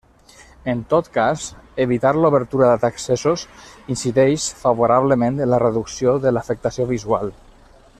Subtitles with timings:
[0.71, 1.43] En tot cas,
[1.85, 3.45] evitar l'obertura d'accessos
[3.97, 7.35] incideix favorablement en la reducció de l'afectació visual.